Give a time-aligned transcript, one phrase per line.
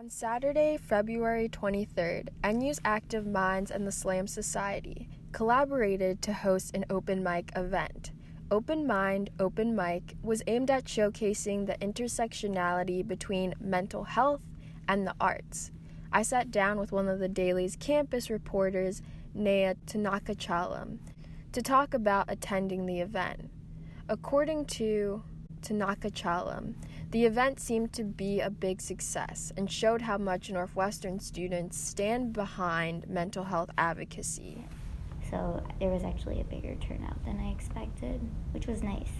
[0.00, 6.86] On Saturday, February 23rd, NU's Active Minds and the Slam Society collaborated to host an
[6.88, 8.10] open mic event.
[8.50, 14.40] Open Mind, Open Mic was aimed at showcasing the intersectionality between mental health
[14.88, 15.70] and the arts.
[16.10, 19.02] I sat down with one of the Daily's campus reporters,
[19.34, 21.00] Naya Tanaka Chalam,
[21.52, 23.50] to talk about attending the event.
[24.08, 25.24] According to
[25.62, 26.74] Thanikachalam,
[27.10, 32.32] the event seemed to be a big success and showed how much Northwestern students stand
[32.32, 34.64] behind mental health advocacy.
[35.30, 38.20] So there was actually a bigger turnout than I expected,
[38.52, 39.10] which was nice.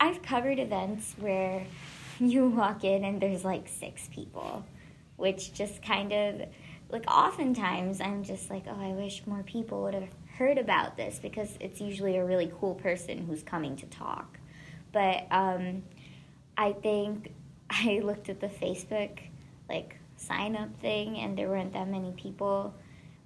[0.00, 1.66] I've covered events where
[2.18, 4.64] you walk in and there's like six people,
[5.16, 6.42] which just kind of
[6.90, 11.18] like oftentimes I'm just like, oh, I wish more people would have heard about this
[11.18, 14.39] because it's usually a really cool person who's coming to talk.
[14.92, 15.82] But um,
[16.56, 17.32] I think
[17.70, 19.18] I looked at the Facebook
[19.68, 22.74] like sign up thing and there weren't that many people.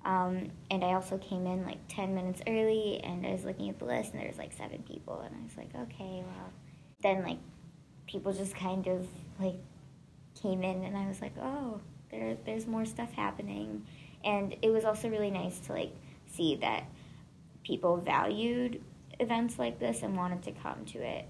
[0.05, 3.79] Um, and I also came in like 10 minutes early and I was looking at
[3.79, 6.53] the list and there was like seven people and I was like, okay, well.
[7.03, 7.39] Then like
[8.07, 9.07] people just kind of
[9.41, 9.57] like
[10.41, 13.85] came in and I was like, oh, there, there's more stuff happening.
[14.25, 15.93] And it was also really nice to like
[16.27, 16.85] see that
[17.63, 18.83] people valued
[19.21, 21.27] events like this and wanted to come to it.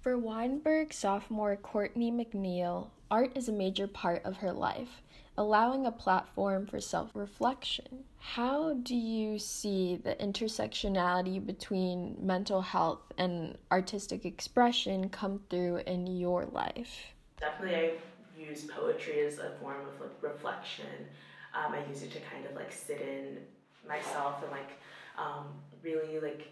[0.00, 5.02] For Weinberg sophomore Courtney McNeil, art is a major part of her life,
[5.36, 8.04] allowing a platform for self reflection.
[8.18, 16.06] How do you see the intersectionality between mental health and artistic expression come through in
[16.06, 17.12] your life?
[17.38, 17.92] Definitely, I
[18.36, 21.08] use poetry as a form of like reflection.
[21.54, 23.38] Um, I use it to kind of like sit in
[23.86, 24.72] myself and like
[25.16, 26.48] um, really like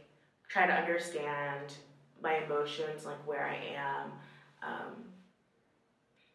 [0.48, 1.74] try to understand
[2.22, 4.12] my emotions, like where I am,
[4.62, 5.04] um,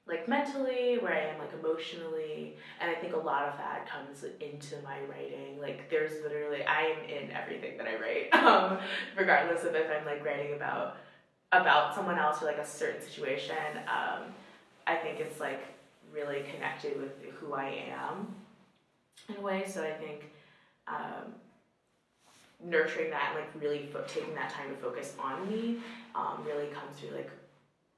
[0.07, 4.23] like mentally, where I am like emotionally, and I think a lot of that comes
[4.39, 5.59] into my writing.
[5.59, 8.79] Like there's literally I am in everything that I write, um,
[9.17, 10.97] regardless of if I'm like writing about
[11.51, 13.55] about someone else or like a certain situation.
[13.87, 14.33] Um,
[14.87, 15.63] I think it's like
[16.11, 18.35] really connected with who I am
[19.29, 19.65] in a way.
[19.67, 20.31] So I think
[20.87, 21.33] um,
[22.63, 25.79] nurturing that, like really fo- taking that time to focus on me,
[26.15, 27.31] um, really comes through like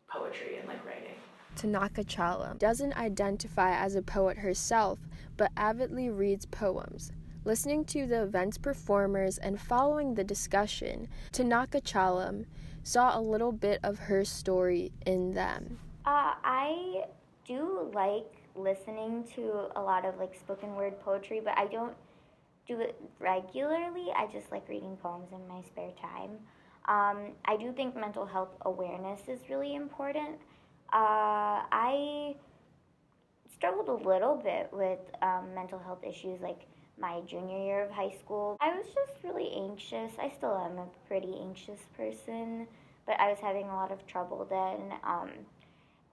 [0.07, 1.15] poetry and like writing.
[1.55, 4.99] Thanikachalam doesn't identify as a poet herself,
[5.37, 7.11] but avidly reads poems.
[7.45, 12.45] Listening to the event's performers and following the discussion, Thanikachalam
[12.83, 15.79] saw a little bit of her story in them.
[16.05, 17.03] Uh, I
[17.45, 18.25] do like
[18.55, 21.95] listening to a lot of like spoken word poetry, but I don't
[22.67, 24.07] do it regularly.
[24.15, 26.31] I just like reading poems in my spare time.
[26.85, 30.37] Um, I do think mental health awareness is really important.
[30.91, 32.35] Uh, I
[33.51, 36.67] struggled a little bit with um, mental health issues like
[36.99, 38.57] my junior year of high school.
[38.61, 40.11] I was just really anxious.
[40.19, 42.67] I still am a pretty anxious person,
[43.05, 45.29] but I was having a lot of trouble then um,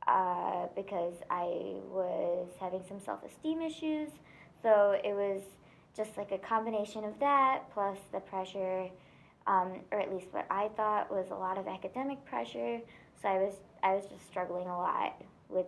[0.07, 4.11] uh, because I was having some self esteem issues.
[4.63, 5.43] So it was
[5.97, 8.89] just like a combination of that plus the pressure,
[9.47, 12.81] um, or at least what I thought was a lot of academic pressure.
[13.21, 15.67] So I was I was just struggling a lot with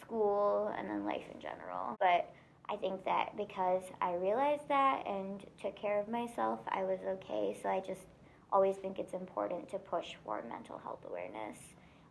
[0.00, 1.96] school and then life in general.
[1.98, 2.30] But
[2.68, 7.56] I think that because I realized that and took care of myself, I was okay.
[7.62, 8.06] So I just
[8.52, 11.58] always think it's important to push for mental health awareness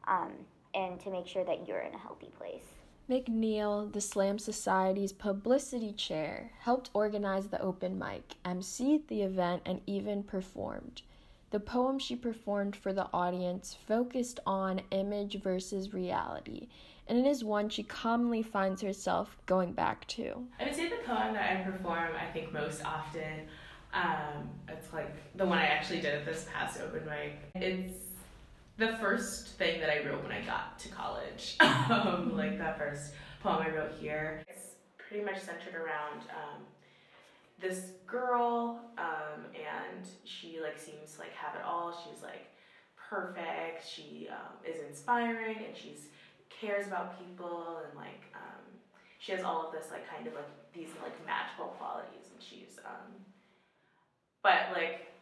[0.07, 0.31] um,
[0.73, 2.84] and to make sure that you're in a healthy place.
[3.09, 9.81] McNeil, the Slam Society's publicity chair, helped organize the open mic, emceed the event, and
[9.85, 11.03] even performed.
[11.51, 16.67] The poem she performed for the audience focused on image versus reality,
[17.07, 20.43] and it is one she commonly finds herself going back to.
[20.59, 23.47] I would say the poem that I perform, I think, most often,
[23.93, 27.33] um, it's like the one I actually did at this past open mic.
[27.53, 27.99] It's
[28.77, 31.55] the first thing that I wrote when I got to college.
[31.59, 34.43] um, like that first poem I wrote here.
[34.47, 36.61] It's pretty much centered around um,
[37.59, 41.95] this girl, um, and she like seems to like have it all.
[42.03, 42.51] She's like
[43.09, 43.87] perfect.
[43.87, 46.07] She um, is inspiring, and she's
[46.49, 48.63] cares about people, and like um,
[49.19, 52.79] she has all of this like kind of like these like magical qualities, and she's
[52.85, 53.11] um,
[54.43, 55.14] but like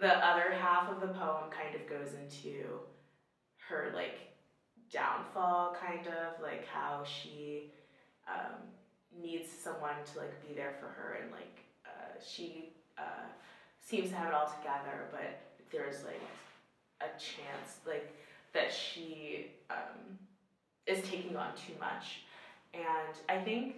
[0.00, 2.64] the other half of the poem kind of goes into
[3.68, 4.18] her like
[4.90, 7.70] downfall kind of like how she
[8.28, 8.54] um,
[9.20, 13.26] needs someone to like be there for her and like uh, she uh,
[13.80, 15.40] seems to have it all together but
[15.72, 16.20] there's like
[17.00, 18.14] a chance like
[18.52, 20.18] that she um,
[20.86, 22.22] is taking on too much.
[22.74, 23.76] And I think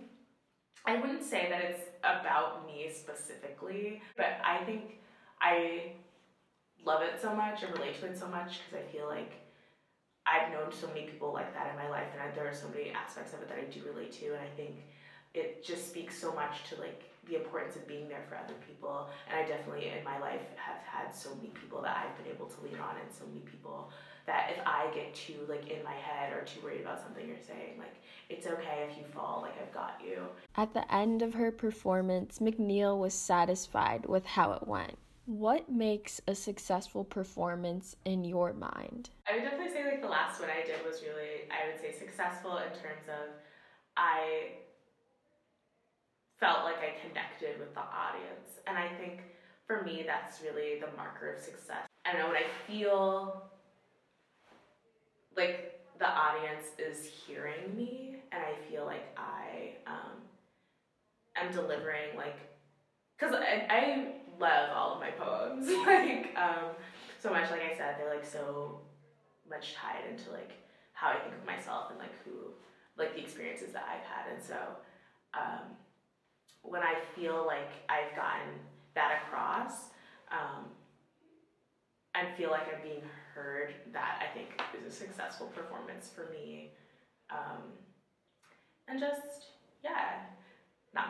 [0.87, 4.99] I wouldn't say that it's about me specifically, but I think
[5.43, 5.93] I
[6.85, 9.33] love it so much and relate to it so much because I feel like
[10.25, 12.69] I've known so many people like that in my life, and I, there are so
[12.69, 14.77] many aspects of it that I do relate to, and I think
[15.35, 19.09] it just speaks so much to like the importance of being there for other people.
[19.29, 22.47] And I definitely in my life have had so many people that I've been able
[22.47, 23.91] to lean on, and so many people
[24.27, 27.37] that if I get too like in my head or too worried about something you're
[27.45, 27.97] saying, like
[28.29, 30.23] it's okay if you fall, like I've got you.
[30.57, 34.99] At the end of her performance, McNeil was satisfied with how it went.
[35.27, 39.11] What makes a successful performance in your mind?
[39.29, 41.97] I would definitely say like the last one I did was really I would say
[41.97, 43.31] successful in terms of
[43.97, 44.59] I
[46.41, 48.59] felt like I connected with the audience.
[48.67, 49.23] And I think
[49.67, 51.87] for me that's really the marker of success.
[52.05, 53.45] I don't know when I feel
[55.37, 60.19] like the audience is hearing me and I feel like I um,
[61.37, 62.37] am delivering like
[63.19, 64.13] because I, I
[64.43, 66.75] love all of my poems like um,
[67.19, 68.81] so much like I said they're like so
[69.49, 70.53] much tied into like
[70.93, 72.53] how I think of myself and like who
[72.99, 74.59] like the experiences that I've had and so
[75.35, 75.77] um,
[76.63, 78.61] when I feel like I've gotten
[78.95, 79.91] that across
[80.31, 80.67] um,
[82.15, 83.03] and feel like I'm being
[83.35, 84.49] heard, that I think
[84.79, 86.73] is a successful performance for me.
[87.31, 87.63] Um,
[88.89, 89.52] and just,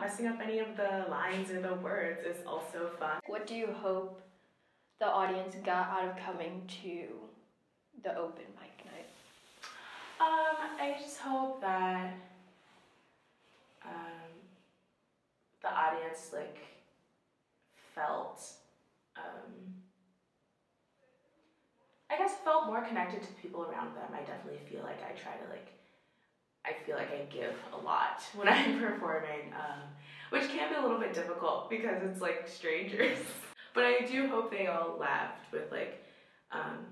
[0.03, 3.19] messing up any of the lines or the words is also fun.
[3.27, 4.21] What do you hope
[4.99, 7.07] the audience got out of coming to
[8.03, 9.07] the open mic night?
[10.19, 12.15] Um, I just hope that
[13.85, 14.31] um,
[15.61, 16.57] the audience like
[17.95, 18.43] felt
[19.15, 19.53] um,
[22.11, 24.09] I guess felt more connected to the people around them.
[24.13, 25.71] I definitely feel like I try to like,
[26.65, 29.81] I feel like I give a lot when I'm performing, um,
[30.29, 33.17] which can be a little bit difficult because it's like strangers.
[33.73, 36.03] but I do hope they all laughed with like,
[36.51, 36.85] um,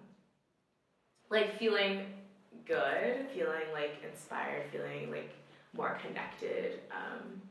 [1.29, 2.05] like feeling
[2.65, 5.31] good, feeling like inspired, feeling like
[5.73, 7.41] more connected um,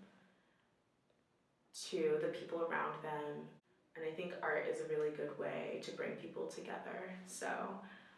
[1.88, 3.48] to the people around them
[3.96, 7.12] and I think art is a really good way to bring people together.
[7.26, 7.48] So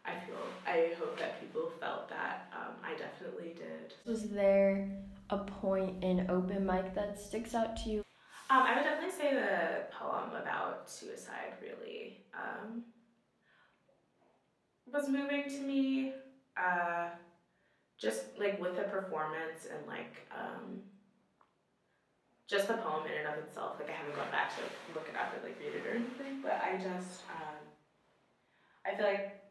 [0.05, 2.51] I feel, I hope that people felt that.
[2.53, 3.93] Um, I definitely did.
[4.05, 4.89] Was there
[5.29, 7.99] a point in open mic that sticks out to you?
[8.49, 12.83] Um, I would definitely say the poem about suicide really um,
[14.91, 16.13] was moving to me.
[16.57, 17.09] Uh,
[17.97, 20.81] just like with the performance and like um,
[22.47, 24.61] just the poem in and of itself, like I haven't gone back to
[24.93, 27.55] look it up or like read it or anything, but I just, um,
[28.85, 29.42] I feel like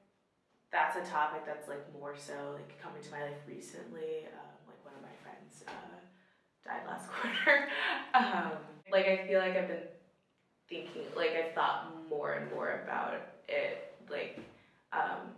[0.72, 4.26] that's a topic that's like more so like coming to my life recently.
[4.26, 6.00] Um, like one of my friends uh,
[6.64, 7.68] died last quarter.
[8.14, 8.52] um,
[8.90, 9.86] like I feel like I've been
[10.68, 13.14] thinking, like I've thought more and more about
[13.48, 14.40] it, like
[14.92, 15.32] um,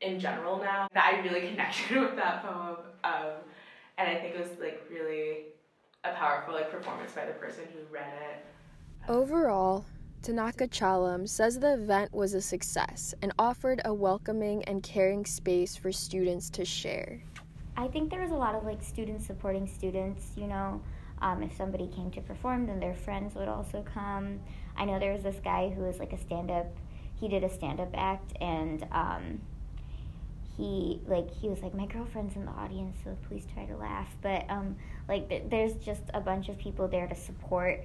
[0.00, 0.88] in general now.
[0.92, 3.32] That I really connected with that poem, um,
[3.98, 5.46] and I think it was like really
[6.04, 8.44] a powerful like performance by the person who read it.
[9.08, 9.84] Overall,
[10.26, 15.92] Thanikachalam says the event was a success and offered a welcoming and caring space for
[15.92, 17.22] students to share.
[17.76, 20.82] I think there was a lot of like students supporting students, you know.
[21.22, 24.40] Um, if somebody came to perform, then their friends would also come.
[24.76, 26.66] I know there was this guy who was like a stand up,
[27.20, 29.40] he did a stand up act, and um,
[30.56, 34.08] he like he was like my girlfriend's in the audience so please try to laugh
[34.22, 34.74] but um
[35.06, 37.84] like th- there's just a bunch of people there to support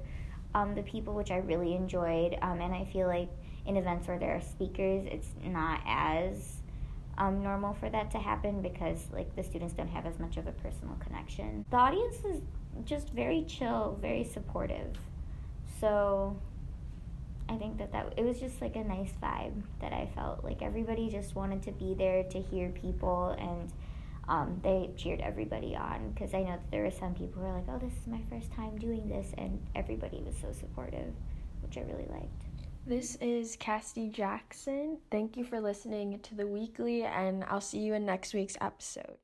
[0.56, 3.30] um the people which i really enjoyed um and i feel like
[3.66, 6.62] in events where there are speakers it's not as
[7.18, 10.48] um, normal for that to happen because like the students don't have as much of
[10.48, 11.66] a personal connection.
[11.70, 12.42] The audience is
[12.86, 14.98] just very chill very supportive.
[15.80, 16.36] So
[17.50, 20.44] I think that that it was just like a nice vibe that I felt.
[20.44, 23.72] Like everybody just wanted to be there to hear people and
[24.28, 27.54] um, they cheered everybody on because I know that there were some people who were
[27.54, 31.14] like, "Oh, this is my first time doing this," and everybody was so supportive,
[31.62, 32.46] which I really liked.
[32.86, 34.98] This is Cassidy Jackson.
[35.12, 39.22] Thank you for listening to the weekly, and I'll see you in next week's episode.